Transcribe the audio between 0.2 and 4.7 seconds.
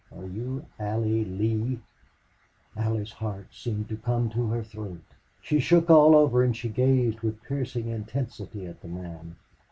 you Allie Lee?" Allie's heart seemed to come to her